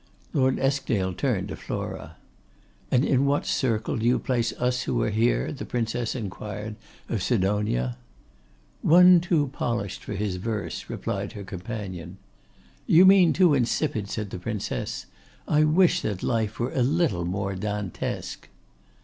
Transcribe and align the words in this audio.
Lord 0.33 0.57
Eskdale 0.57 1.13
turned 1.13 1.49
to 1.49 1.55
Flora. 1.55 2.15
'And 2.89 3.05
in 3.05 3.27
what 3.27 3.45
circle 3.45 3.97
do 3.97 4.03
you 4.07 4.17
place 4.17 4.51
us 4.53 4.81
who 4.81 4.99
are 5.03 5.11
here?' 5.11 5.51
the 5.51 5.63
Princess 5.63 6.15
inquired 6.15 6.75
of 7.07 7.21
Sidonia. 7.21 7.97
'One 8.81 9.19
too 9.19 9.51
polished 9.53 10.03
for 10.03 10.13
his 10.15 10.37
verse,' 10.37 10.89
replied 10.89 11.33
her 11.33 11.43
companion. 11.43 12.17
'You 12.87 13.05
mean 13.05 13.31
too 13.31 13.53
insipid,' 13.53 14.09
said 14.09 14.31
the 14.31 14.39
Princess. 14.39 15.05
'I 15.47 15.65
wish 15.65 16.01
that 16.01 16.23
life 16.23 16.59
were 16.59 16.73
a 16.73 16.81
little 16.81 17.25
more 17.25 17.53
Dantesque. 17.53 18.49